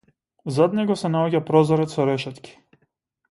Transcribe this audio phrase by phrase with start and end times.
[0.53, 2.57] Зад него се наоѓа прозорец со решетки.